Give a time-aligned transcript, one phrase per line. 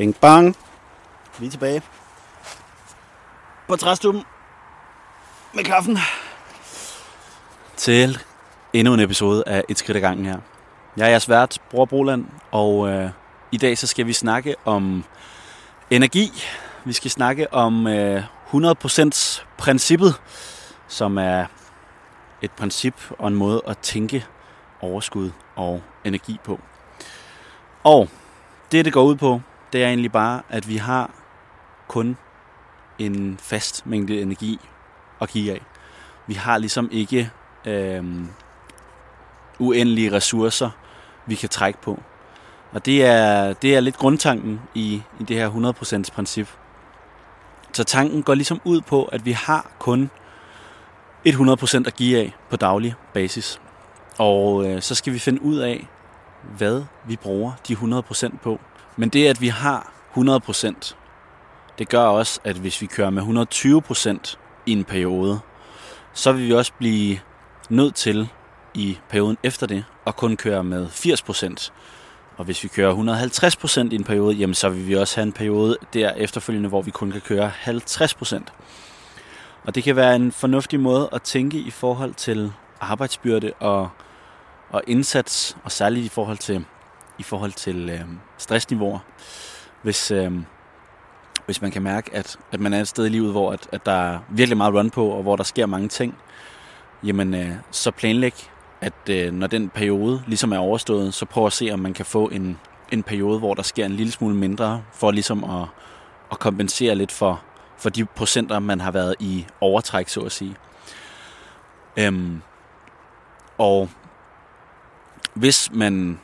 [0.00, 0.56] Bing bang.
[1.38, 1.82] Vi er tilbage.
[3.68, 4.22] På træstuben.
[5.54, 5.98] Med kaffen.
[7.76, 8.18] Til
[8.72, 10.38] endnu en episode af Et skridt ad gangen her.
[10.96, 13.10] Jeg er jeres vært, Bror Broland, og øh,
[13.52, 15.04] i dag så skal vi snakke om
[15.90, 16.30] energi.
[16.84, 18.22] Vi skal snakke om øh,
[18.54, 20.20] 100% princippet,
[20.88, 21.46] som er
[22.42, 24.26] et princip og en måde at tænke
[24.80, 26.60] overskud og energi på.
[27.84, 28.08] Og
[28.72, 29.40] det, det går ud på,
[29.72, 31.10] det er egentlig bare, at vi har
[31.88, 32.16] kun
[32.98, 34.58] en fast mængde energi
[35.20, 35.60] at give af.
[36.26, 37.30] Vi har ligesom ikke
[37.66, 38.04] øh,
[39.58, 40.70] uendelige ressourcer,
[41.26, 42.02] vi kan trække på.
[42.72, 45.50] Og det er, det er lidt grundtanken i, i det her
[46.10, 46.48] 100% princip.
[47.72, 50.10] Så tanken går ligesom ud på, at vi har kun
[51.28, 53.60] 100% at give af på daglig basis.
[54.18, 55.88] Og øh, så skal vi finde ud af,
[56.56, 58.60] hvad vi bruger de 100% på.
[58.96, 60.94] Men det, at vi har 100%,
[61.78, 65.40] det gør også, at hvis vi kører med 120% i en periode,
[66.12, 67.18] så vil vi også blive
[67.70, 68.28] nødt til
[68.74, 71.70] i perioden efter det at kun køre med 80%.
[72.36, 72.94] Og hvis vi kører
[73.88, 76.82] 150% i en periode, jamen så vil vi også have en periode der efterfølgende, hvor
[76.82, 78.42] vi kun kan køre 50%.
[79.64, 83.88] Og det kan være en fornuftig måde at tænke i forhold til arbejdsbyrde og,
[84.70, 86.64] og indsats, og særligt i forhold til,
[87.18, 88.00] i forhold til øh,
[88.38, 88.98] stressniveauer.
[89.82, 90.32] Hvis, øh,
[91.46, 93.86] hvis man kan mærke, at, at man er et sted i livet, hvor at, at
[93.86, 96.14] der er virkelig meget run på, og hvor der sker mange ting,
[97.04, 101.52] jamen øh, så planlæg, at øh, når den periode ligesom er overstået, så prøv at
[101.52, 102.58] se, om man kan få en,
[102.92, 105.66] en periode, hvor der sker en lille smule mindre, for ligesom at,
[106.32, 107.42] at kompensere lidt for,
[107.78, 110.56] for de procenter, man har været i overtræk, så at sige.
[111.96, 112.42] Øhm,
[113.58, 113.88] og
[115.34, 116.20] hvis man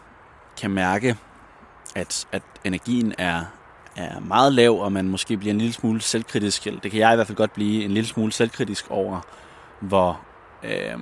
[0.60, 1.16] kan mærke,
[1.94, 3.44] at, at energien er,
[3.96, 7.12] er meget lav, og man måske bliver en lille smule selvkritisk, eller det kan jeg
[7.12, 9.20] i hvert fald godt blive en lille smule selvkritisk over,
[9.80, 10.20] hvor,
[10.62, 10.98] øh,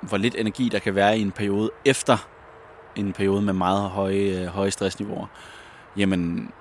[0.00, 2.28] hvor lidt energi der kan være i en periode efter
[2.96, 5.26] en periode med meget høje, høje stressniveauer,
[5.96, 6.52] jamen,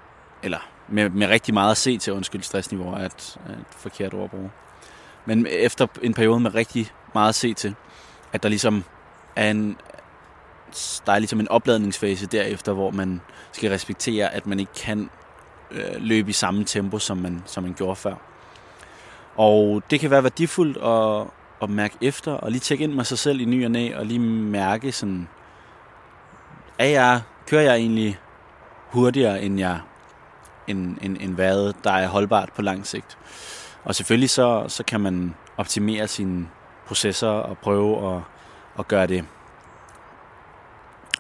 [0.44, 4.14] eller med, med rigtig meget at se til, undskyld, stressniveau er et, er et forkert
[4.14, 4.52] ord at bruge.
[5.26, 7.76] Men efter en periode med rigtig meget at se til,
[8.34, 8.84] at der ligesom
[9.36, 9.78] er en,
[11.06, 13.22] der er ligesom en opladningsfase derefter, hvor man
[13.52, 15.10] skal respektere, at man ikke kan
[15.72, 18.16] øh, løbe i samme tempo, som man, som man gjorde før.
[19.36, 21.28] Og det kan være værdifuldt at,
[21.62, 24.06] at mærke efter, og lige tjekke ind med sig selv i ny og næ, og
[24.06, 25.28] lige mærke sådan,
[26.80, 28.20] er jeg, kører jeg egentlig
[28.92, 29.80] hurtigere, end jeg
[30.70, 33.18] end, end, end hvad der er holdbart på lang sigt.
[33.84, 36.48] Og selvfølgelig så, så kan man optimere sine
[36.88, 38.22] processer og prøve at,
[38.80, 39.26] at gøre det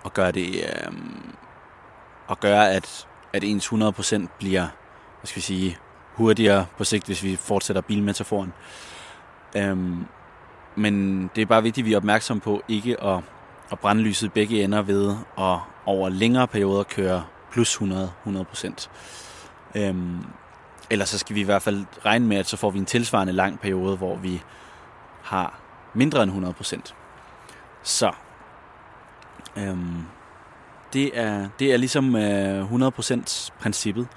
[0.04, 0.92] og gøre det øh,
[2.28, 4.68] og gøre at at ens 100% bliver
[5.20, 5.78] hvad skal vi sige
[6.14, 8.54] hurtigere på sigt, hvis vi fortsætter bilmetaforen.
[9.56, 10.06] Øhm,
[10.76, 13.20] men det er bare vigtigt, at vi er opmærksom på ikke at,
[13.72, 18.90] at brænde lyset begge ender ved at over længere perioder køre plus 100, 100%.
[19.76, 20.18] Øhm,
[20.90, 23.34] ellers så skal vi i hvert fald regne med, at så får vi en tilsvarende
[23.34, 24.42] lang periode, hvor vi
[25.24, 25.60] har
[25.94, 26.94] mindre end 100%.
[27.84, 28.12] Så
[29.60, 30.04] øhm,
[30.94, 34.08] det, er, det er ligesom øh, 100% princippet.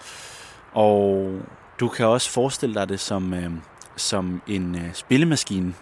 [0.72, 1.32] Og
[1.80, 3.50] du kan også forestille dig det som, øh,
[3.97, 5.75] som en øh, spillemaskine.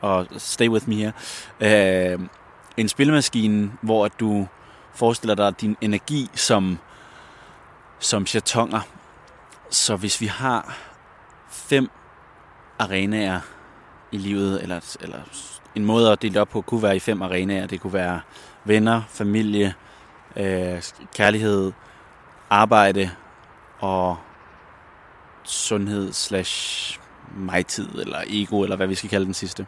[0.00, 1.12] Og stay with me her.
[1.60, 2.20] Øh,
[2.76, 4.46] en spillemaskine, hvor at du
[4.94, 6.78] forestiller dig din energi som,
[7.98, 8.80] som chatonger.
[9.70, 10.78] Så hvis vi har
[11.50, 11.90] fem
[12.78, 13.40] arenaer
[14.12, 15.18] i livet, eller, eller
[15.74, 17.66] en måde at dele op på, kunne være i fem arenaer.
[17.66, 18.20] Det kunne være
[18.64, 19.74] venner, familie,
[20.36, 20.82] øh,
[21.14, 21.72] kærlighed,
[22.50, 23.10] arbejde
[23.80, 24.16] og
[25.44, 26.98] sundhed slash
[27.36, 29.66] mig-tid, eller ego, eller hvad vi skal kalde den sidste.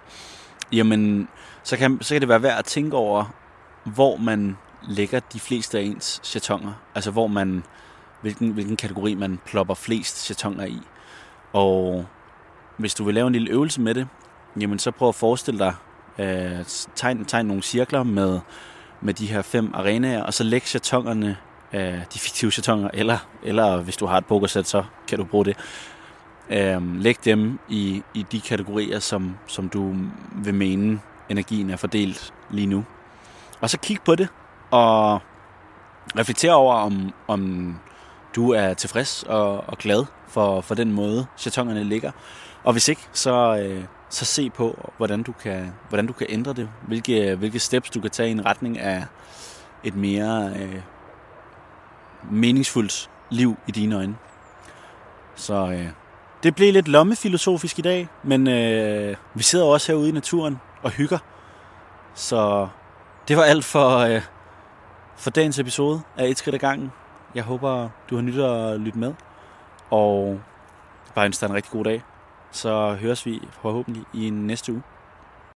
[0.73, 1.29] Jamen,
[1.63, 3.25] så kan, så kan det være værd at tænke over,
[3.85, 6.73] hvor man lægger de fleste af ens chatonger.
[6.95, 7.65] Altså hvor man
[8.21, 10.81] hvilken, hvilken kategori man plopper flest chatonger i.
[11.53, 12.07] Og
[12.77, 14.09] hvis du vil lave en lille øvelse med det,
[14.61, 15.75] jamen så prøv at forestille dig,
[16.19, 16.65] øh,
[16.95, 18.41] tegn, tegn nogle cirkler med,
[19.01, 21.37] med de her fem arenaer, og så læg chatongerne,
[21.73, 25.45] øh, de fiktive chatonger, eller, eller hvis du har et pokersæt, så kan du bruge
[25.45, 25.57] det.
[26.51, 29.95] Øh, læg dem i, i de kategorier, som, som du
[30.33, 32.85] vil mene, energien er fordelt lige nu.
[33.61, 34.29] Og så kig på det,
[34.71, 35.21] og
[36.19, 37.75] reflekter over, om, om
[38.37, 42.11] du er tilfreds og, og glad for, for den måde, chatongerne ligger.
[42.65, 43.85] Og hvis ikke, så, øh,
[44.15, 46.69] så se på, hvordan du kan, hvordan du kan ændre det.
[46.87, 49.05] Hvilke, hvilke steps du kan tage i en retning af
[49.85, 50.81] et mere øh,
[52.31, 54.17] meningsfuldt liv i dine øjne.
[55.35, 55.89] Så øh,
[56.43, 60.91] det blev lidt lommefilosofisk i dag, men øh, vi sidder også herude i naturen og
[60.91, 61.19] hygger.
[62.15, 62.69] Så
[63.29, 64.23] det var alt for, øh,
[65.17, 66.93] for dagens episode af Et skridt ad gangen.
[67.35, 69.15] Jeg håber, du har nyttet at lytte med.
[69.91, 70.41] Og
[71.15, 72.03] bare ønsker dig en rigtig god dag.
[72.55, 74.83] Så høres vi forhåbentlig i næste uge.